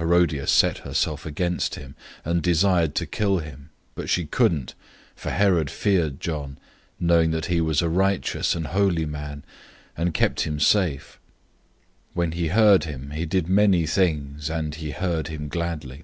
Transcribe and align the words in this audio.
Herodias 0.00 0.50
set 0.50 0.78
herself 0.78 1.24
against 1.24 1.74
him, 1.76 1.94
and 2.24 2.42
desired 2.42 2.96
to 2.96 3.06
kill 3.06 3.38
him, 3.38 3.70
but 3.94 4.10
she 4.10 4.26
couldn't, 4.26 4.74
006:020 5.14 5.20
for 5.20 5.30
Herod 5.30 5.70
feared 5.70 6.18
John, 6.18 6.58
knowing 6.98 7.30
that 7.30 7.46
he 7.46 7.60
was 7.60 7.80
a 7.80 7.88
righteous 7.88 8.56
and 8.56 8.66
holy 8.66 9.06
man, 9.06 9.44
and 9.96 10.12
kept 10.12 10.40
him 10.40 10.58
safe. 10.58 11.20
When 12.14 12.32
he 12.32 12.48
heard 12.48 12.82
him, 12.82 13.10
he 13.12 13.24
did 13.24 13.46
many 13.46 13.86
things, 13.86 14.50
and 14.50 14.74
he 14.74 14.90
heard 14.90 15.28
him 15.28 15.46
gladly. 15.46 16.02